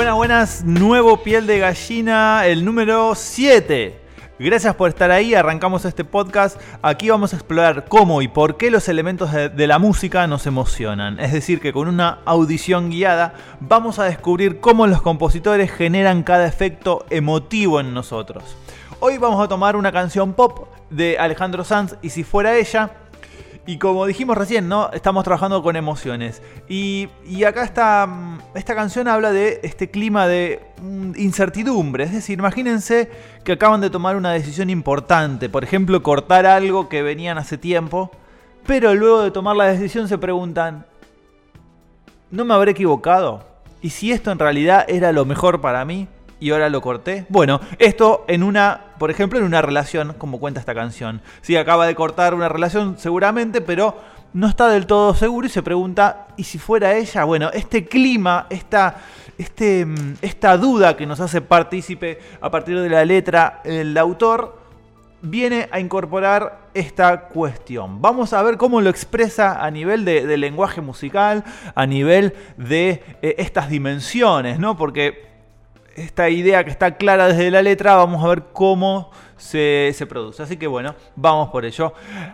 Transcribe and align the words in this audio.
Buenas, 0.00 0.16
buenas, 0.16 0.64
nuevo 0.64 1.22
piel 1.22 1.46
de 1.46 1.58
gallina, 1.58 2.46
el 2.46 2.64
número 2.64 3.14
7. 3.14 4.00
Gracias 4.38 4.74
por 4.74 4.88
estar 4.88 5.10
ahí, 5.10 5.34
arrancamos 5.34 5.84
este 5.84 6.06
podcast. 6.06 6.58
Aquí 6.80 7.10
vamos 7.10 7.34
a 7.34 7.36
explorar 7.36 7.84
cómo 7.86 8.22
y 8.22 8.28
por 8.28 8.56
qué 8.56 8.70
los 8.70 8.88
elementos 8.88 9.30
de, 9.30 9.50
de, 9.50 9.66
la 9.66 9.78
música 9.78 10.26
nos 10.26 10.46
emocionan. 10.46 11.20
Es 11.20 11.34
decir, 11.34 11.60
que 11.60 11.74
con 11.74 11.86
una 11.86 12.20
audición 12.24 12.88
guiada 12.88 13.34
vamos 13.60 13.98
a 13.98 14.04
descubrir 14.04 14.58
cómo 14.60 14.86
los 14.86 15.02
compositores 15.02 15.70
generan 15.70 16.22
cada 16.22 16.46
efecto 16.46 17.04
emotivo 17.10 17.78
en 17.78 17.92
nosotros. 17.92 18.56
Hoy 19.00 19.18
vamos 19.18 19.44
a 19.44 19.48
tomar 19.48 19.76
una 19.76 19.92
canción 19.92 20.32
pop 20.32 20.68
de 20.88 21.18
Alejandro 21.18 21.62
Sanz 21.62 21.96
y 22.00 22.08
si 22.08 22.24
fuera 22.24 22.56
ella, 22.56 22.90
y 23.66 23.78
como 23.78 24.06
dijimos 24.06 24.36
recién, 24.36 24.68
¿no? 24.68 24.90
Estamos 24.92 25.22
trabajando 25.24 25.62
con 25.62 25.76
emociones. 25.76 26.42
Y, 26.68 27.08
acá 27.46 27.62
está, 27.62 28.04
esta 28.54 28.74
canción 28.74 29.08
habla 29.08 29.32
de 29.32 29.60
este 29.62 29.90
clima 29.90 30.26
de 30.26 30.60
mm, 30.82 31.12
incertidumbre. 31.16 32.04
Es 32.04 32.12
decir, 32.12 32.38
imagínense 32.38 33.10
que 33.44 33.52
acaban 33.52 33.80
de 33.80 33.90
tomar 33.90 34.16
una 34.16 34.32
decisión 34.32 34.70
importante. 34.70 35.48
Por 35.48 35.64
ejemplo, 35.64 36.02
cortar 36.02 36.46
algo 36.46 36.88
que 36.88 37.02
venían 37.02 37.38
hace 37.38 37.58
tiempo. 37.58 38.10
Pero 38.66 38.94
luego 38.94 39.22
de 39.22 39.30
tomar 39.30 39.56
la 39.56 39.64
decisión 39.64 40.08
se 40.08 40.18
preguntan, 40.18 40.86
¿no 42.30 42.44
me 42.44 42.54
habré 42.54 42.72
equivocado? 42.72 43.46
¿Y 43.80 43.90
si 43.90 44.12
esto 44.12 44.30
en 44.30 44.38
realidad 44.38 44.84
era 44.88 45.12
lo 45.12 45.24
mejor 45.24 45.60
para 45.60 45.84
mí? 45.84 46.08
y 46.40 46.50
ahora 46.50 46.70
lo 46.70 46.80
corté. 46.80 47.26
Bueno, 47.28 47.60
esto 47.78 48.24
en 48.26 48.42
una, 48.42 48.94
por 48.98 49.10
ejemplo, 49.10 49.38
en 49.38 49.44
una 49.44 49.62
relación, 49.62 50.14
como 50.16 50.40
cuenta 50.40 50.58
esta 50.58 50.74
canción. 50.74 51.20
Sí, 51.42 51.54
acaba 51.56 51.86
de 51.86 51.94
cortar 51.94 52.34
una 52.34 52.48
relación 52.48 52.98
seguramente, 52.98 53.60
pero 53.60 53.96
no 54.32 54.46
está 54.46 54.68
del 54.68 54.86
todo 54.86 55.14
seguro 55.14 55.46
y 55.46 55.50
se 55.50 55.62
pregunta, 55.62 56.28
¿y 56.36 56.44
si 56.44 56.58
fuera 56.58 56.94
ella? 56.94 57.24
Bueno, 57.24 57.50
este 57.52 57.86
clima, 57.86 58.46
esta, 58.50 58.96
este, 59.38 59.84
mm, 59.84 60.16
esta 60.22 60.56
duda 60.56 60.96
que 60.96 61.06
nos 61.06 61.20
hace 61.20 61.40
partícipe 61.40 62.18
a 62.40 62.50
partir 62.50 62.78
de 62.78 62.88
la 62.88 63.04
letra 63.04 63.60
el 63.64 63.96
autor, 63.98 64.60
viene 65.22 65.68
a 65.70 65.80
incorporar 65.80 66.70
esta 66.72 67.28
cuestión. 67.28 68.00
Vamos 68.00 68.32
a 68.32 68.42
ver 68.42 68.56
cómo 68.56 68.80
lo 68.80 68.88
expresa 68.88 69.64
a 69.64 69.70
nivel 69.70 70.04
de, 70.04 70.36
lenguaje 70.36 70.80
musical, 70.80 71.44
a 71.74 71.86
nivel 71.86 72.34
de 72.56 73.02
eh, 73.20 73.34
estas 73.38 73.68
dimensiones, 73.68 74.58
¿no? 74.58 74.76
Porque 74.76 75.28
esta 75.96 76.30
idea 76.30 76.64
que 76.64 76.70
está 76.70 76.96
clara 76.96 77.28
desde 77.28 77.50
la 77.50 77.62
letra, 77.62 77.96
vamos 77.96 78.24
a 78.24 78.28
ver 78.28 78.44
cómo 78.52 79.10
se, 79.40 80.06
produce. 80.08 80.42
Así 80.42 80.56
que 80.56 80.66
bueno, 80.66 80.94
vamos 81.16 81.48
por 81.48 81.64
ello. 81.64 81.92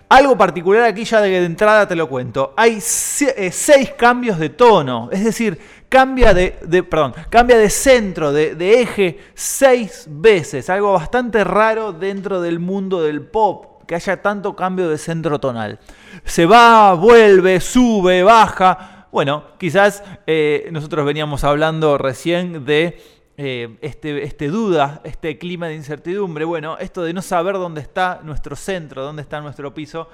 Algo 0.08 0.36
particular 0.36 0.84
aquí 0.84 1.04
ya 1.04 1.20
de, 1.20 1.44
entrada 1.44 1.86
te 1.86 1.94
lo 1.94 2.08
cuento. 2.08 2.52
Hay 2.56 2.74
eh, 2.76 3.50
seis 3.52 3.92
cambios 3.96 4.38
de 4.38 4.50
tono, 4.50 5.08
es 5.12 5.24
decir, 5.24 5.58
cambia 5.88 6.34
de, 6.34 6.52
perdón, 6.82 7.14
cambia 7.30 7.56
de 7.58 7.70
centro, 7.70 8.32
de, 8.32 8.80
eje 8.80 9.18
seis 9.34 10.06
veces. 10.08 10.68
Algo 10.68 10.92
bastante 10.92 11.44
raro 11.44 11.92
dentro 11.92 12.40
del 12.40 12.58
mundo 12.58 13.02
del 13.02 13.22
pop 13.22 13.86
que 13.86 13.94
haya 13.94 14.20
tanto 14.20 14.56
cambio 14.56 14.88
de 14.88 14.98
centro 14.98 15.38
tonal. 15.38 15.78
Se 16.24 16.44
va, 16.44 16.94
vuelve, 16.94 17.60
sube, 17.60 18.24
baja. 18.24 19.06
Bueno, 19.12 19.44
quizás 19.58 20.02
eh, 20.26 20.68
nosotros 20.72 21.06
veníamos 21.06 21.44
hablando 21.44 21.96
recién 21.96 22.64
de 22.64 23.00
eh, 23.38 23.76
este, 23.82 24.22
este, 24.22 24.48
duda, 24.48 25.02
este 25.04 25.36
clima 25.36 25.68
de 25.68 25.74
incertidumbre, 25.74 26.44
bueno, 26.44 26.78
esto 26.78 27.02
de 27.02 27.12
no 27.12 27.20
saber 27.20 27.56
dónde 27.56 27.82
está 27.82 28.20
nuestro 28.22 28.56
centro, 28.56 29.02
dónde 29.02 29.22
está 29.22 29.40
nuestro 29.40 29.74
piso, 29.74 30.08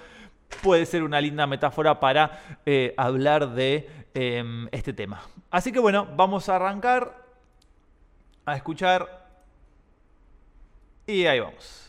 puede 0.61 0.87
ser 0.87 1.03
una 1.05 1.21
linda 1.21 1.47
metáfora 1.47 2.01
para 2.01 2.59
eh, 2.67 2.95
hablar 2.97 3.55
de 3.55 3.89
em, 4.15 4.69
este 4.73 4.93
tema. 4.93 5.23
Así 5.51 5.71
que 5.71 5.79
bueno, 5.79 6.09
vamos 6.17 6.49
a 6.49 6.57
arrancar 6.57 7.23
a 8.45 8.57
escuchar 8.57 9.29
y 11.07 11.27
ahí 11.27 11.39
vamos. 11.39 11.82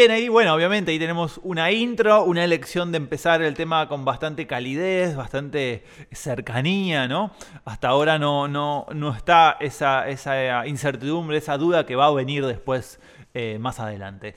Bien, 0.00 0.12
ahí, 0.12 0.30
bueno, 0.30 0.54
obviamente 0.54 0.92
ahí 0.92 0.98
tenemos 0.98 1.38
una 1.42 1.70
intro, 1.72 2.24
una 2.24 2.42
elección 2.42 2.90
de 2.90 2.96
empezar 2.96 3.42
el 3.42 3.52
tema 3.52 3.86
con 3.86 4.06
bastante 4.06 4.46
calidez, 4.46 5.14
bastante 5.14 5.84
cercanía, 6.10 7.06
¿no? 7.06 7.32
Hasta 7.66 7.88
ahora 7.88 8.18
no, 8.18 8.48
no, 8.48 8.86
no 8.94 9.14
está 9.14 9.58
esa, 9.60 10.08
esa 10.08 10.66
incertidumbre, 10.66 11.36
esa 11.36 11.58
duda 11.58 11.84
que 11.84 11.96
va 11.96 12.06
a 12.06 12.12
venir 12.12 12.46
después 12.46 12.98
eh, 13.34 13.58
más 13.60 13.78
adelante. 13.78 14.36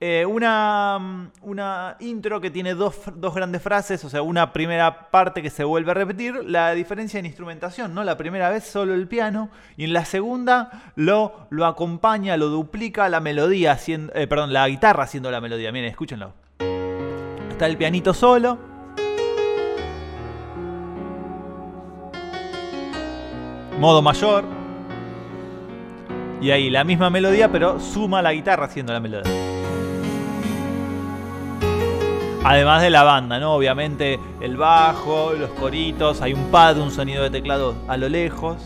Eh, 0.00 0.24
una, 0.24 1.32
una, 1.42 1.96
intro 1.98 2.40
que 2.40 2.52
tiene 2.52 2.74
dos, 2.74 2.94
grandes 3.34 3.60
frases, 3.60 4.04
o 4.04 4.08
sea, 4.08 4.22
una 4.22 4.52
primera 4.52 5.10
parte 5.10 5.42
que 5.42 5.50
se 5.50 5.64
vuelve 5.64 5.90
a 5.90 5.94
repetir, 5.94 6.44
la 6.44 6.70
diferencia 6.72 7.18
en 7.18 7.26
instrumentación, 7.26 7.94
¿no? 7.94 8.04
La 8.04 8.16
primera 8.16 8.48
vez 8.48 8.62
solo 8.62 8.94
el 8.94 9.08
piano 9.08 9.50
y 9.76 9.82
en 9.84 9.92
la 9.92 10.04
segunda 10.04 10.92
lo, 10.94 11.48
lo 11.50 11.66
acompaña, 11.66 12.36
lo 12.36 12.46
duplica 12.46 13.08
la 13.08 13.18
melodía, 13.18 13.72
haciendo, 13.72 14.12
eh, 14.14 14.28
perdón, 14.28 14.52
la 14.52 14.68
guitarra 14.68 15.02
haciendo 15.02 15.32
la 15.32 15.40
melodía. 15.40 15.72
Miren, 15.72 15.90
escúchenlo. 15.90 16.32
Está 17.50 17.66
el 17.66 17.76
pianito 17.76 18.14
solo. 18.14 18.56
Modo 23.80 24.00
mayor. 24.00 24.44
Y 26.40 26.52
ahí 26.52 26.70
la 26.70 26.84
misma 26.84 27.10
melodía, 27.10 27.50
pero 27.50 27.80
suma 27.80 28.22
la 28.22 28.32
guitarra 28.32 28.66
haciendo 28.66 28.92
la 28.92 29.00
melodía. 29.00 29.47
Además 32.44 32.82
de 32.82 32.90
la 32.90 33.02
banda, 33.02 33.38
¿no? 33.38 33.54
Obviamente 33.54 34.18
el 34.40 34.56
bajo, 34.56 35.32
los 35.32 35.50
coritos, 35.50 36.22
hay 36.22 36.32
un 36.32 36.50
pad, 36.50 36.78
un 36.78 36.90
sonido 36.90 37.22
de 37.22 37.30
teclado 37.30 37.74
a 37.88 37.96
lo 37.96 38.08
lejos. 38.08 38.56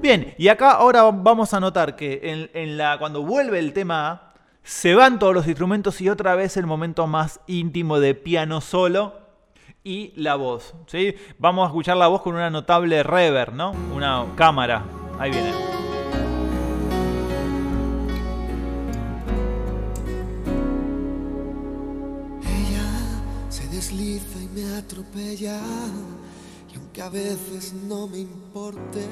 Bien, 0.00 0.34
y 0.38 0.48
acá 0.48 0.72
ahora 0.72 1.02
vamos 1.02 1.52
a 1.52 1.60
notar 1.60 1.94
que 1.94 2.48
cuando 2.98 3.22
vuelve 3.22 3.58
el 3.58 3.72
tema 3.74 4.10
A, 4.10 4.30
se 4.62 4.94
van 4.94 5.18
todos 5.18 5.34
los 5.34 5.46
instrumentos 5.46 6.00
y 6.00 6.08
otra 6.08 6.34
vez 6.34 6.56
el 6.56 6.66
momento 6.66 7.06
más 7.06 7.40
íntimo 7.46 8.00
de 8.00 8.14
piano 8.14 8.60
solo 8.60 9.14
y 9.84 10.12
la 10.16 10.36
voz. 10.36 10.74
¿sí? 10.86 11.14
Vamos 11.38 11.64
a 11.64 11.68
escuchar 11.68 11.96
la 11.96 12.06
voz 12.06 12.22
con 12.22 12.34
una 12.34 12.50
notable 12.50 13.02
reverb, 13.02 13.54
¿no? 13.54 13.72
Una 13.94 14.24
cámara. 14.36 14.84
Ahí 15.18 15.30
viene. 15.30 15.79
Atropella. 24.80 25.60
Y 26.72 26.76
aunque 26.76 27.02
a 27.02 27.08
veces 27.08 27.72
no 27.72 28.06
me 28.06 28.18
importe, 28.18 29.06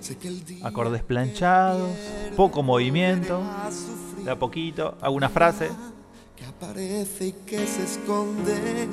sé 0.00 0.16
que 0.16 0.28
el 0.28 0.44
día 0.44 0.66
Acordes 0.66 1.02
planchados, 1.02 1.90
poco 2.36 2.62
movimiento, 2.62 3.42
de 4.24 4.30
a 4.30 4.38
poquito, 4.38 4.96
alguna 5.00 5.28
frase. 5.28 5.70
Que 6.36 6.44
aparece 6.44 7.28
y 7.28 7.32
que 7.46 7.66
se 7.66 7.84
esconde, 7.84 8.88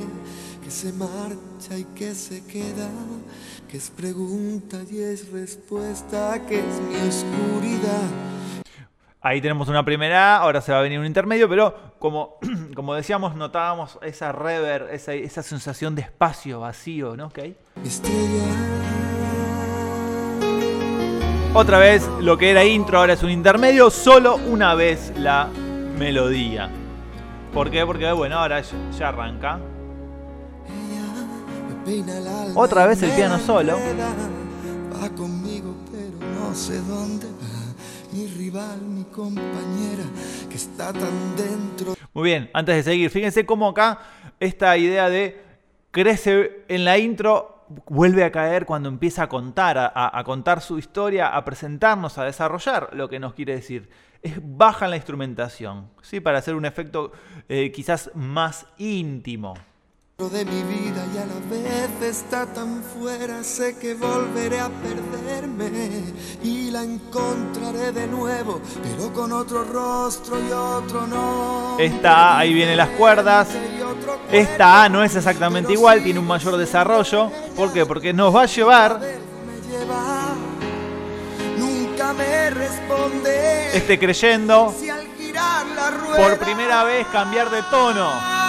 que 0.64 0.72
se 0.72 0.94
marcha 0.94 1.78
y 1.78 1.84
que 1.96 2.14
se 2.16 2.46
queda, 2.46 2.90
que 3.68 3.78
es 3.78 3.90
pregunta 3.90 4.82
y 4.90 5.00
es 5.00 5.30
respuesta, 5.32 6.46
que 6.48 6.60
es 6.60 6.82
mi 6.82 6.96
oscuridad 7.08 8.32
Ahí 9.24 9.40
tenemos 9.40 9.68
una 9.70 9.86
primera 9.86 10.38
ahora 10.38 10.62
se 10.62 10.72
va 10.72 10.80
a 10.80 10.82
venir 10.82 11.00
un 11.00 11.06
intermedio, 11.06 11.48
pero 11.48 11.91
como, 12.02 12.40
como 12.76 12.96
decíamos, 12.96 13.36
notábamos 13.36 14.00
esa 14.02 14.34
rever, 14.34 14.90
esa, 14.92 15.14
esa 15.14 15.44
sensación 15.44 15.96
de 15.96 16.02
espacio 16.02 16.60
vacío, 16.60 17.16
¿no? 17.16 17.28
¿Okay? 17.28 17.56
Otra 21.54 21.78
vez, 21.80 22.10
lo 22.20 22.38
que 22.38 22.50
era 22.50 22.66
intro 22.66 22.98
ahora 22.98 23.14
es 23.14 23.24
un 23.24 23.30
intermedio, 23.30 23.92
solo 23.92 24.36
una 24.36 24.74
vez 24.74 25.14
la 25.18 25.48
melodía. 25.98 26.70
¿Por 27.54 27.70
qué? 27.70 27.86
Porque, 27.86 28.12
bueno, 28.12 28.40
ahora 28.40 28.62
ya 28.62 29.08
arranca. 29.08 29.60
Otra 32.56 32.88
vez 32.88 33.04
el 33.04 33.12
piano 33.12 33.38
solo. 33.38 33.78
Va 34.94 35.10
conmigo, 35.10 35.76
pero 35.92 36.32
no 36.34 36.56
sé 36.56 36.80
dónde 36.82 37.28
mi 38.14 38.28
rival, 38.28 38.82
mi 38.82 39.04
compañera, 39.06 40.04
que 40.50 40.56
está 40.56 40.92
tan 40.92 41.36
dentro. 41.36 41.96
Muy 42.14 42.24
bien, 42.24 42.50
antes 42.54 42.76
de 42.76 42.84
seguir, 42.84 43.10
fíjense 43.10 43.46
cómo 43.46 43.70
acá 43.70 44.00
esta 44.40 44.78
idea 44.78 45.10
de 45.10 45.42
crece 45.92 46.64
en 46.68 46.86
la 46.86 46.98
intro 46.98 47.66
vuelve 47.88 48.24
a 48.24 48.32
caer 48.32 48.66
cuando 48.66 48.90
empieza 48.90 49.24
a 49.24 49.30
contar, 49.30 49.78
a, 49.96 50.24
contar 50.26 50.62
su 50.62 50.78
historia, 50.78 51.36
a 51.36 51.46
presentarnos, 51.46 52.18
a 52.18 52.26
desarrollar 52.26 52.90
lo 52.94 53.08
que 53.08 53.20
nos 53.20 53.34
quiere 53.34 53.56
decir. 53.56 53.90
es 54.22 54.40
baja 54.42 54.88
la 54.88 54.98
instrumentación, 54.98 55.90
¿sí? 56.02 56.20
para 56.20 56.40
hacer 56.40 56.56
un 56.56 56.66
efecto 56.66 57.12
eh, 57.48 57.72
quizás 57.72 58.12
más 58.14 58.68
íntimo. 58.78 59.54
De 60.22 60.46
mi 60.46 60.62
vida 60.62 61.04
y 61.16 61.18
a 61.18 61.26
la 61.26 61.40
vez 61.50 61.90
está 62.04 62.46
tan 62.46 62.84
fuera, 62.84 63.44
sé 63.44 63.76
que 63.78 63.96
volveré 63.96 64.60
a 64.60 64.70
perderme 64.70 66.04
y 66.44 66.70
la 66.70 66.84
encontraré 66.84 67.92
de 67.92 68.06
nuevo, 68.06 68.62
pero 68.84 69.12
con 69.12 69.32
otro 69.32 69.64
rostro 69.64 70.38
y 70.40 70.52
otro 70.52 71.08
no. 71.08 71.76
Esta 71.80 72.38
ahí 72.38 72.54
vienen 72.54 72.78
las 72.78 72.90
cuerdas. 72.90 73.48
Esta 74.32 74.84
A 74.84 74.90
no 74.90 75.04
es 75.04 75.16
exactamente 75.16 75.74
igual, 75.74 76.04
tiene 76.04 76.20
un 76.20 76.28
mayor 76.28 76.56
desarrollo. 76.56 77.32
¿Por 77.56 77.74
qué? 77.74 77.88
Porque 77.88 78.14
nos 78.14 78.34
va 78.36 78.44
a 78.44 78.46
llevar 78.46 79.00
me 82.14 82.50
responde. 82.50 83.78
Este 83.78 83.98
creyendo. 83.98 84.74
por 86.16 86.38
primera 86.40 86.84
vez 86.84 87.08
cambiar 87.08 87.50
de 87.50 87.62
tono. 87.64 88.41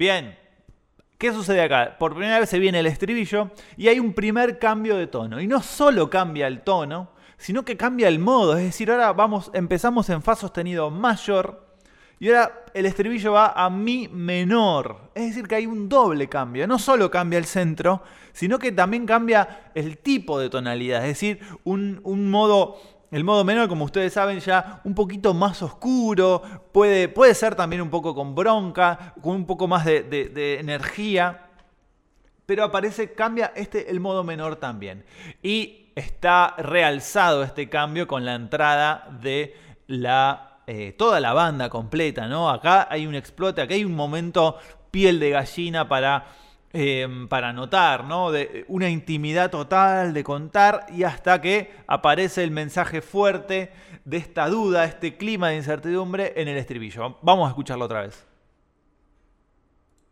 Bien. 0.00 0.34
¿Qué 1.18 1.30
sucede 1.30 1.60
acá? 1.60 1.98
Por 1.98 2.14
primera 2.14 2.40
vez 2.40 2.48
se 2.48 2.58
viene 2.58 2.78
el 2.78 2.86
estribillo 2.86 3.50
y 3.76 3.88
hay 3.88 4.00
un 4.00 4.14
primer 4.14 4.58
cambio 4.58 4.96
de 4.96 5.06
tono. 5.06 5.42
Y 5.42 5.46
no 5.46 5.62
solo 5.62 6.08
cambia 6.08 6.46
el 6.46 6.62
tono, 6.62 7.10
sino 7.36 7.66
que 7.66 7.76
cambia 7.76 8.08
el 8.08 8.18
modo. 8.18 8.56
Es 8.56 8.64
decir, 8.64 8.90
ahora 8.90 9.12
vamos, 9.12 9.50
empezamos 9.52 10.08
en 10.08 10.22
fa 10.22 10.36
sostenido 10.36 10.90
mayor 10.90 11.76
y 12.18 12.28
ahora 12.28 12.64
el 12.72 12.86
estribillo 12.86 13.32
va 13.32 13.52
a 13.52 13.68
mi 13.68 14.08
menor. 14.08 15.10
Es 15.14 15.26
decir, 15.26 15.46
que 15.46 15.56
hay 15.56 15.66
un 15.66 15.86
doble 15.86 16.30
cambio. 16.30 16.66
No 16.66 16.78
solo 16.78 17.10
cambia 17.10 17.38
el 17.38 17.44
centro, 17.44 18.02
sino 18.32 18.58
que 18.58 18.72
también 18.72 19.04
cambia 19.04 19.70
el 19.74 19.98
tipo 19.98 20.38
de 20.38 20.48
tonalidad. 20.48 21.02
Es 21.02 21.08
decir, 21.08 21.40
un, 21.64 22.30
modo 22.30 22.99
el 23.10 23.24
modo 23.24 23.44
menor, 23.44 23.68
como 23.68 23.84
ustedes 23.84 24.12
saben, 24.12 24.38
ya 24.40 24.80
un 24.84 24.94
poquito 24.94 25.34
más 25.34 25.62
oscuro, 25.62 26.42
puede, 26.72 27.08
puede 27.08 27.34
ser 27.34 27.56
también 27.56 27.82
un 27.82 27.90
poco 27.90 28.14
con 28.14 28.34
bronca, 28.34 29.14
con 29.20 29.34
un 29.34 29.46
poco 29.46 29.66
más 29.66 29.84
de, 29.84 30.58
energía, 30.60 31.46
pero 32.46 32.64
aparece, 32.64 33.12
cambia 33.12 33.52
este, 33.56 33.90
el 33.90 34.00
modo 34.00 34.22
menor 34.22 34.56
también. 34.56 35.04
Y 35.42 35.92
está 35.96 36.54
realzado 36.58 37.42
este 37.42 37.68
cambio 37.68 38.06
con 38.06 38.24
la 38.24 38.34
entrada 38.34 39.08
de 39.20 39.56
la 39.86 40.50
eh, 40.66 40.92
toda 40.92 41.18
la 41.18 41.32
banda 41.32 41.68
completa, 41.68 42.28
¿no? 42.28 42.48
Acá 42.48 42.86
hay 42.88 43.04
un 43.04 43.16
explote, 43.16 43.60
acá 43.60 43.74
hay 43.74 43.84
un 43.84 43.96
momento 43.96 44.56
piel 44.92 45.18
de 45.18 45.30
gallina 45.30 45.88
para, 45.88 46.26
em, 46.72 47.28
para 47.28 47.52
notar, 47.52 48.04
¿no? 48.04 48.30
De 48.30 48.64
una 48.68 48.88
intimidad 48.88 49.50
total 49.50 50.12
de 50.12 50.24
contar 50.24 50.86
y 50.90 51.02
hasta 51.04 51.40
que 51.40 51.72
aparece 51.86 52.44
el 52.44 52.50
mensaje 52.50 53.02
fuerte 53.02 53.72
de 54.04 54.16
esta 54.16 54.48
duda, 54.48 54.84
este 54.84 55.16
clima 55.16 55.48
de 55.48 55.56
incertidumbre 55.56 56.32
en 56.36 56.48
el 56.48 56.56
estribillo. 56.56 57.16
Vamos 57.22 57.46
a 57.46 57.50
escucharlo 57.50 57.84
otra 57.84 58.02
vez. 58.02 58.26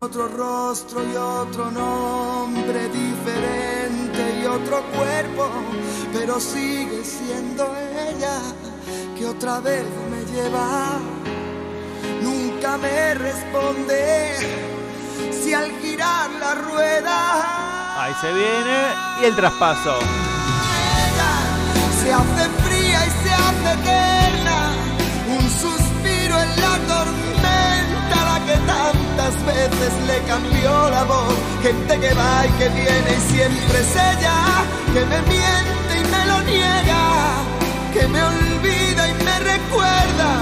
Otro 0.00 0.28
rostro 0.28 1.02
y 1.02 1.16
otro 1.16 1.72
nombre 1.72 2.88
diferente 2.88 4.40
y 4.40 4.46
otro 4.46 4.80
cuerpo, 4.96 5.50
pero 6.12 6.38
sigue 6.38 7.02
siendo 7.02 7.64
ella 7.74 8.40
que 9.18 9.26
otra 9.26 9.58
vez 9.58 9.84
me 10.08 10.24
lleva. 10.32 11.00
Nunca 12.22 12.78
me 12.78 13.14
responde 13.14 14.77
si 15.32 15.54
al 15.54 15.70
girar 15.80 16.30
la 16.40 16.54
rueda. 16.54 18.02
Ahí 18.02 18.14
se 18.20 18.32
viene 18.32 18.78
y 19.20 19.24
el 19.26 19.36
traspaso. 19.36 19.98
se 22.02 22.12
hace 22.12 22.48
fría 22.64 23.06
y 23.06 23.10
se 23.22 23.32
hace 23.32 23.72
eterna. 23.80 24.72
Un 25.36 25.50
suspiro 25.50 26.40
en 26.40 26.50
la 26.60 26.74
tormenta, 26.92 28.16
la 28.30 28.38
que 28.46 28.56
tantas 28.66 29.34
veces 29.46 29.92
le 30.06 30.18
cambió 30.26 30.90
la 30.90 31.04
voz. 31.04 31.34
Gente 31.62 32.00
que 32.00 32.14
va 32.14 32.46
y 32.46 32.50
que 32.58 32.68
viene 32.68 33.10
y 33.16 33.32
siempre 33.32 33.80
es 33.80 33.96
ella, 33.96 34.36
que 34.94 35.04
me 35.04 35.20
miente 35.22 35.92
y 36.00 36.04
me 36.10 36.26
lo 36.26 36.40
niega 36.42 36.98
que 37.92 38.06
me 38.06 38.22
olvida 38.22 39.08
y 39.08 39.14
me 39.24 39.38
recuerda. 39.40 40.37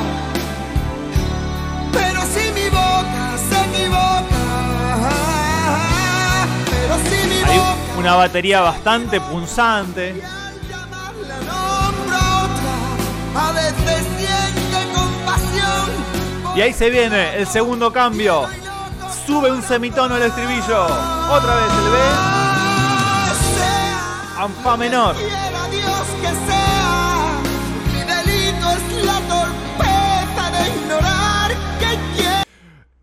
Una 8.06 8.14
batería 8.14 8.60
bastante 8.60 9.20
punzante. 9.20 10.22
Y 16.54 16.60
ahí 16.60 16.72
se 16.72 16.88
viene 16.88 17.34
el 17.36 17.48
segundo 17.48 17.92
cambio. 17.92 18.46
Sube 19.26 19.50
un 19.50 19.60
semitono 19.60 20.16
el 20.18 20.22
estribillo. 20.22 20.84
Otra 20.84 21.56
vez 21.56 21.64
el 21.64 21.90
B. 21.90 21.98
A 24.38 24.48
fa 24.62 24.76
menor. 24.76 25.16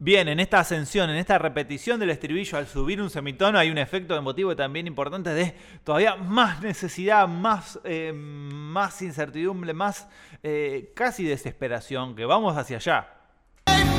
Bien, 0.03 0.27
en 0.27 0.41
esta 0.41 0.59
ascensión, 0.59 1.09
en 1.09 1.15
esta 1.15 1.37
repetición 1.37 1.97
del 1.97 2.09
estribillo 2.09 2.57
al 2.57 2.67
subir 2.67 3.01
un 3.01 3.09
semitono 3.09 3.57
hay 3.57 3.69
un 3.69 3.77
efecto 3.77 4.17
emotivo 4.17 4.53
también 4.53 4.85
importante 4.85 5.29
de 5.29 5.55
todavía 5.85 6.17
más 6.17 6.61
necesidad, 6.61 7.25
más, 7.25 7.79
eh, 7.85 8.11
más 8.13 9.01
incertidumbre, 9.01 9.73
más 9.73 10.09
eh, 10.43 10.91
casi 10.93 11.23
desesperación, 11.23 12.17
que 12.17 12.25
vamos 12.25 12.57
hacia 12.57 12.75
allá. 12.75 13.07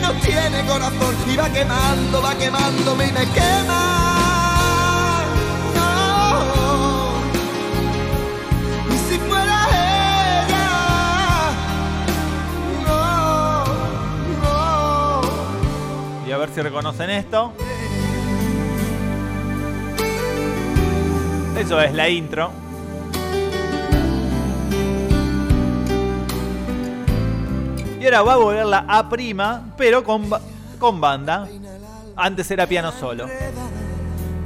No 0.02 0.12
tiene 0.20 0.62
corazón 0.66 1.16
y 1.26 1.38
va 1.38 1.48
quemando, 1.50 2.20
va 2.20 2.34
quemándome 2.34 3.06
y 3.06 3.12
me 3.12 3.24
quema. 3.32 4.13
Si 16.54 16.62
reconocen 16.62 17.10
esto. 17.10 17.52
Eso 21.58 21.80
es 21.80 21.92
la 21.92 22.08
intro. 22.08 22.50
Y 28.00 28.04
ahora 28.04 28.22
va 28.22 28.32
a 28.34 28.36
volver 28.36 28.66
la 28.66 28.84
A 28.88 29.08
prima, 29.08 29.74
pero 29.76 30.04
con, 30.04 30.30
con 30.78 31.00
banda. 31.00 31.48
Antes 32.16 32.50
era 32.50 32.66
piano 32.66 32.92
solo. 32.92 33.26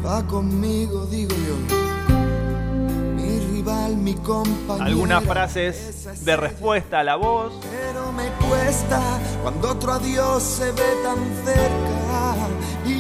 Va 0.04 0.26
conmigo, 0.26 1.04
digo 1.06 1.34
yo 1.46 1.88
mi 3.96 4.14
Algunas 4.80 5.24
frases 5.24 6.24
de 6.24 6.36
respuesta 6.36 7.00
a 7.00 7.04
la 7.04 7.16
voz. 7.16 7.52
Pero 7.70 8.12
me 8.12 8.28
cuesta 8.48 9.00
cuando 9.42 9.70
otro 9.70 9.92
adiós 9.92 10.42
se 10.42 10.72
ve 10.72 10.82
tan 11.02 11.18
cerca 11.44 11.77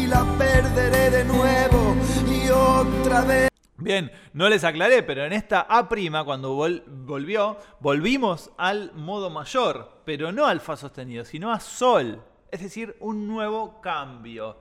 la 0.08 0.24
perderé 0.38 1.10
de 1.10 1.24
nuevo 1.24 1.96
y 2.26 2.50
otra 2.50 3.22
vez. 3.22 3.48
Bien, 3.76 4.10
no 4.32 4.48
les 4.48 4.64
aclaré, 4.64 5.04
pero 5.04 5.24
en 5.24 5.32
esta 5.32 5.66
A', 5.68 5.88
cuando 6.24 6.54
volvió, 6.54 7.56
volvimos 7.78 8.50
al 8.58 8.92
modo 8.94 9.30
mayor, 9.30 10.02
pero 10.04 10.32
no 10.32 10.46
al 10.46 10.60
Fa 10.60 10.76
sostenido, 10.76 11.24
sino 11.24 11.52
a 11.52 11.60
Sol. 11.60 12.20
Es 12.50 12.60
decir, 12.60 12.96
un 12.98 13.28
nuevo 13.28 13.80
cambio. 13.80 14.58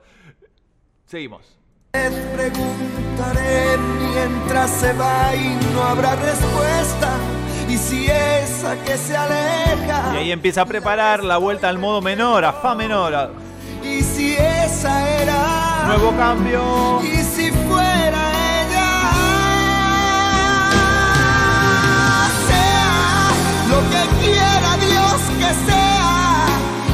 Seguimos. 1.04 1.58
Preguntaré 1.92 3.76
mientras 4.12 4.70
se 4.70 4.92
va 4.92 5.34
y 5.34 5.58
no 5.74 5.82
habrá 5.82 6.14
respuesta. 6.14 7.16
Y 7.68 7.76
si 7.76 8.06
esa 8.06 8.82
que 8.84 8.96
se 8.96 9.16
aleja. 9.16 10.12
Y 10.14 10.16
ahí 10.18 10.32
empieza 10.32 10.62
a 10.62 10.66
preparar 10.66 11.24
la 11.24 11.38
vuelta 11.38 11.68
al 11.68 11.78
modo 11.78 12.00
menor, 12.00 12.44
a 12.44 12.52
Fa 12.52 12.74
menor. 12.74 13.32
Y 13.82 14.02
si 14.02 14.34
esa 14.34 15.22
era. 15.22 15.37
Nuevo 15.88 16.14
cambio. 16.18 17.00
Y 17.02 17.16
si 17.24 17.50
fuera 17.50 18.20
ella. 18.60 18.90
Sea 22.46 23.30
lo 23.70 23.78
que 23.88 24.02
quiera 24.20 24.76
Dios 24.76 25.18
que 25.38 25.50
sea. 25.66 26.46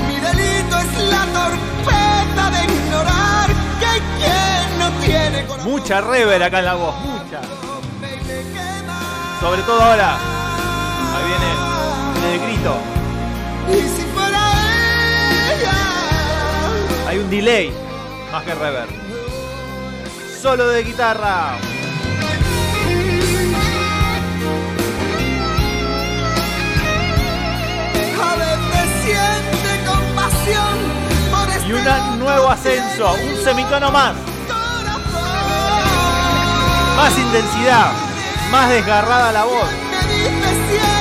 Mi 0.07 0.17
delito 0.21 0.79
es 0.79 0.93
la 1.11 1.27
torpeza 1.27 2.45
de 2.53 2.61
ignorar 2.73 3.49
que 3.81 3.93
quiero. 4.17 5.65
Mucha 5.65 6.01
rever 6.01 6.45
acá 6.45 6.61
en 6.61 6.65
la 6.65 6.75
voz, 6.75 6.95
mucha. 7.01 7.41
Sobre 9.41 9.63
todo 9.63 9.83
ahora. 9.83 10.19
Ahí 11.17 11.25
viene 11.27 11.49
el 12.33 12.41
grito. 12.47 12.77
Hay 17.09 17.19
un 17.19 17.29
delay, 17.31 17.73
más 18.35 18.43
que 18.43 18.55
rever. 18.55 18.89
Solo 20.43 20.67
de 20.67 20.83
guitarra. 20.83 21.57
Y 31.65 31.73
un 31.73 32.19
nuevo 32.19 32.51
ascenso, 32.51 33.15
un 33.15 33.45
semitono 33.45 33.93
más. 33.93 34.17
Más 36.97 37.17
intensidad, 37.17 37.93
más 38.51 38.69
desgarrada 38.69 39.31
la 39.31 39.45
voz. 39.45 40.94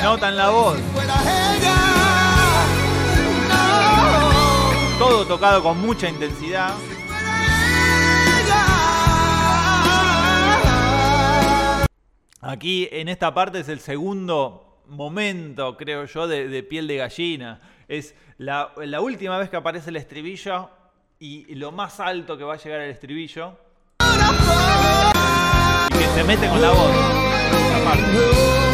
Se 0.00 0.06
nota 0.06 0.30
en 0.30 0.36
la 0.36 0.48
voz. 0.48 0.78
Todo 4.98 5.26
tocado 5.26 5.62
con 5.62 5.78
mucha 5.78 6.08
intensidad. 6.08 6.72
Aquí 12.40 12.88
en 12.90 13.10
esta 13.10 13.34
parte 13.34 13.60
es 13.60 13.68
el 13.68 13.80
segundo 13.80 14.80
momento, 14.86 15.76
creo 15.76 16.06
yo, 16.06 16.26
de, 16.26 16.62
piel 16.62 16.86
de 16.86 16.96
gallina. 16.96 17.60
Es 17.86 18.14
la, 18.38 18.72
última 19.02 19.36
vez 19.36 19.50
que 19.50 19.58
aparece 19.58 19.90
el 19.90 19.96
estribillo 19.96 20.70
y 21.18 21.54
lo 21.56 21.72
más 21.72 22.00
alto 22.00 22.38
que 22.38 22.44
va 22.44 22.54
a 22.54 22.56
llegar 22.56 22.80
el 22.80 22.90
estribillo. 22.90 23.54
Y 25.90 25.98
que 25.98 26.06
se 26.14 26.24
mete 26.24 26.48
con 26.48 26.62
la 26.62 26.70
voz. 26.70 28.69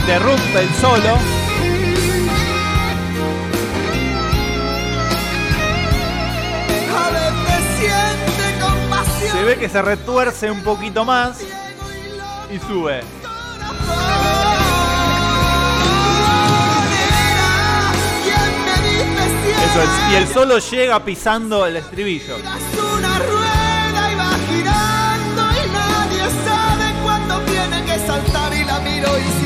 Interrumpe 0.00 0.60
el 0.60 0.74
solo. 0.80 1.18
Se 9.32 9.44
ve 9.44 9.56
que 9.56 9.68
se 9.68 9.80
retuerce 9.80 10.50
un 10.50 10.62
poquito 10.62 11.04
más 11.04 11.40
y 12.50 12.58
sube. 12.58 13.00
¿Quién 18.24 18.64
me 18.64 18.74
dice 18.88 19.24
si 19.42 19.50
Eso 19.50 19.82
es. 19.82 20.12
Y 20.12 20.14
el 20.16 20.28
solo 20.28 20.58
llega 20.58 21.04
pisando 21.04 21.66
el 21.66 21.76
estribillo. 21.76 22.38
Y 22.38 22.42
va 22.42 24.38
girando 24.48 25.42
y 25.52 25.70
nadie 25.70 26.24
sabe 26.44 26.92
cuándo 27.02 27.38
tiene 27.40 27.84
que 27.84 27.98
saltar 28.06 28.52
y 28.52 28.64
la 28.64 28.80
miro 28.80 29.18
y 29.18 29.39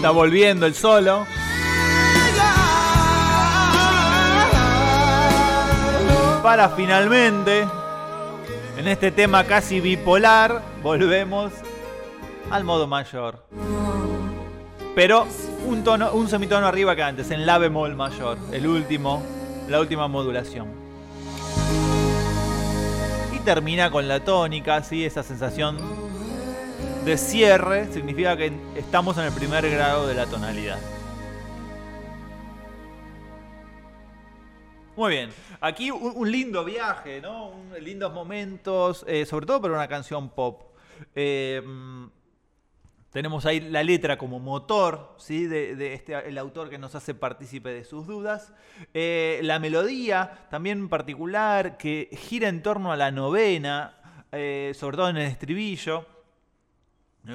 Está 0.00 0.12
volviendo 0.12 0.64
el 0.64 0.74
solo. 0.74 1.26
Para 6.42 6.70
finalmente, 6.70 7.66
en 8.78 8.88
este 8.88 9.10
tema 9.10 9.44
casi 9.44 9.78
bipolar, 9.78 10.62
volvemos 10.82 11.52
al 12.50 12.64
modo 12.64 12.86
mayor. 12.86 13.44
Pero 14.94 15.26
un 15.66 15.84
tono, 15.84 16.12
un 16.14 16.28
semitono 16.28 16.66
arriba 16.66 16.96
que 16.96 17.02
antes, 17.02 17.30
en 17.30 17.44
la 17.44 17.58
bemol 17.58 17.94
mayor, 17.94 18.38
el 18.52 18.66
último, 18.66 19.22
la 19.68 19.80
última 19.80 20.08
modulación. 20.08 20.68
Y 23.36 23.38
termina 23.40 23.90
con 23.90 24.08
la 24.08 24.20
tónica, 24.20 24.82
¿sí? 24.82 25.04
esa 25.04 25.22
sensación 25.22 25.99
de 27.04 27.16
cierre, 27.16 27.90
significa 27.92 28.36
que 28.36 28.52
estamos 28.76 29.16
en 29.16 29.24
el 29.24 29.32
primer 29.32 29.68
grado 29.70 30.06
de 30.06 30.14
la 30.14 30.26
tonalidad. 30.26 30.78
Muy 34.96 35.12
bien, 35.12 35.30
aquí 35.62 35.90
un, 35.90 36.30
lindo 36.30 36.62
viaje, 36.62 37.22
¿no? 37.22 37.52
Lindos 37.80 38.12
momentos, 38.12 39.02
eh, 39.08 39.24
sobre 39.24 39.46
todo 39.46 39.62
para 39.62 39.72
una 39.72 39.88
canción 39.88 40.28
pop. 40.28 40.74
Eh, 41.14 41.62
mm, 41.64 42.06
tenemos 43.10 43.46
ahí 43.46 43.60
la 43.60 43.82
letra 43.82 44.18
como 44.18 44.38
motor, 44.38 45.14
¿sí? 45.16 45.46
De, 45.46 45.94
este, 45.94 46.28
el 46.28 46.36
autor 46.36 46.68
que 46.68 46.76
nos 46.76 46.94
hace 46.94 47.14
partícipe 47.14 47.70
de 47.70 47.84
sus 47.84 48.06
dudas. 48.06 48.52
Eh, 48.92 49.40
la 49.42 49.58
melodía, 49.58 50.46
también 50.50 50.90
particular, 50.90 51.78
que 51.78 52.10
gira 52.12 52.48
en 52.48 52.62
torno 52.62 52.92
a 52.92 52.96
la 52.96 53.10
novena, 53.10 53.94
sobre 54.74 54.96
todo 54.98 55.08
en 55.08 55.16
el 55.16 55.28
estribillo. 55.28 56.04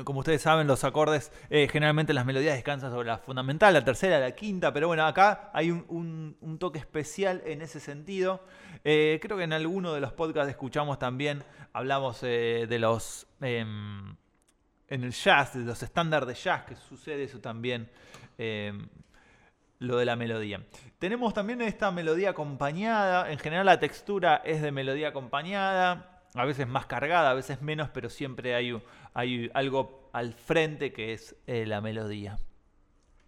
Como 0.04 0.20
ustedes 0.22 0.42
saben, 0.42 0.66
los 0.66 0.84
acordes, 0.84 1.32
eh, 1.52 1.68
generalmente 1.72 2.12
las 2.14 2.26
melodías 2.26 2.56
descansan 2.56 2.92
sobre 2.92 3.08
la 3.08 3.20
fundamental, 3.20 3.72
la 3.74 3.86
tercera, 3.86 4.20
la 4.20 4.32
quinta, 4.32 4.74
pero 4.74 4.88
bueno, 4.88 5.06
acá 5.06 5.52
hay 5.54 5.70
un, 5.70 5.86
un- 5.90 6.36
un 6.42 6.58
toque 6.58 6.80
especial 6.80 7.44
en 7.46 7.62
ese 7.62 7.80
sentido. 7.80 8.44
Eh, 8.84 9.20
creo 9.22 9.38
que 9.38 9.44
en 9.44 9.54
alguno 9.54 9.94
de 9.94 10.02
los 10.02 10.12
podcasts 10.12 10.50
escuchamos 10.50 10.98
también, 10.98 11.44
hablamos 11.72 12.20
eh, 12.24 12.66
de 12.68 12.80
los... 12.80 13.28
em, 13.42 14.16
en 14.88 15.04
el 15.04 15.12
jazz, 15.12 15.54
de 15.54 15.64
los 15.66 15.82
estándares 15.84 16.28
de 16.28 16.34
jazz, 16.36 16.64
que 16.66 16.76
sucede 16.76 17.24
eso 17.24 17.40
también, 17.40 17.90
em, 18.40 18.88
lo 19.80 19.98
de 19.98 20.06
la 20.06 20.16
melodía. 20.16 20.62
Tenemos 21.00 21.34
también 21.34 21.62
esta 21.62 21.92
melodía 21.92 22.32
acompañada, 22.32 23.32
en 23.32 23.38
general 23.40 23.66
la 23.68 23.80
textura 23.80 24.42
es 24.46 24.62
de 24.62 24.72
melodía 24.72 25.10
acompañada, 25.10 26.12
a 26.34 26.46
veces 26.46 26.68
más 26.68 26.86
cargada, 26.86 27.32
a 27.32 27.34
veces 27.34 27.62
menos, 27.62 27.90
pero 27.90 28.10
siempre 28.10 28.56
hay, 28.56 28.74
u- 28.74 28.82
hay 29.16 29.50
algo 29.54 30.10
al 30.14 30.34
frente 30.34 30.94
que 30.94 31.14
es 31.14 31.36
eh, 31.48 31.66
la 31.66 31.82
melodía. 31.82 32.38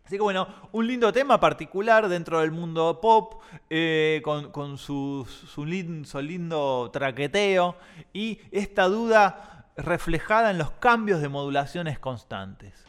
Así 0.05 0.15
que 0.15 0.21
bueno, 0.21 0.47
un 0.71 0.87
lindo 0.87 1.11
tema 1.11 1.39
particular 1.39 2.07
dentro 2.07 2.39
del 2.39 2.51
mundo 2.51 2.99
pop, 3.01 3.41
eh, 3.69 4.21
con, 4.23 4.77
su 4.77 5.25
lindo 5.65 6.89
traqueteo 6.93 7.75
y 8.13 8.39
esta 8.51 8.85
duda 8.85 9.71
reflejada 9.75 10.51
en 10.51 10.59
los 10.59 10.71
cambios 10.71 11.21
de 11.21 11.29
modulaciones 11.29 11.99
constantes. 11.99 12.85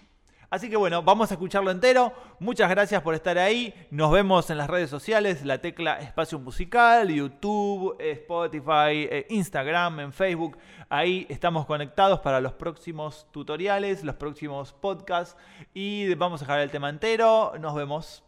Así 0.51 0.71
que 0.71 0.77
bueno, 0.77 1.03
vamos 1.03 1.31
a 1.31 1.35
escucharlo 1.35 1.71
entero. 1.71 2.13
Muchas 2.39 2.71
gracias 2.71 3.03
por 3.03 3.15
estar 3.15 3.37
ahí. 3.37 3.75
Nos 3.91 4.11
vemos 4.11 4.49
en 4.49 4.57
las 4.57 4.69
redes 4.69 4.89
sociales, 4.89 5.45
la 5.45 5.59
tecla 5.59 5.99
Espacio 6.01 6.39
Musical, 6.39 7.09
YouTube, 7.09 7.97
eh, 7.99 8.13
Spotify, 8.13 9.07
eh, 9.11 9.27
Instagram, 9.29 10.01
en 10.01 10.13
Facebook. 10.13 10.57
Ahí 10.89 11.27
estamos 11.29 11.67
conectados 11.67 12.21
para 12.21 12.41
los 12.41 12.55
próximos 12.55 13.27
tutoriales, 13.31 14.05
los 14.05 14.15
próximos 14.15 14.73
podcasts. 14.73 15.37
Y 15.75 16.15
vamos 16.15 16.41
a 16.41 16.45
dejar 16.45 16.61
el 16.61 16.71
tema 16.71 16.89
entero. 16.89 17.53
Nos 17.61 17.75
vemos. 17.75 18.28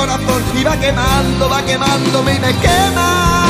corazón 0.00 0.42
y 0.58 0.64
va 0.64 0.76
quemando, 0.78 1.48
va 1.50 1.62
quemándome 1.62 2.34
y 2.36 2.40
me 2.40 2.54
quema. 2.56 3.49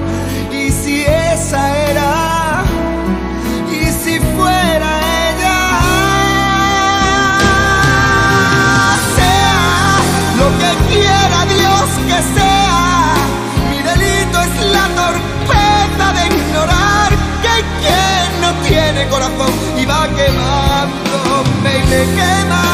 me 21.91 22.05
quema. 22.15 22.70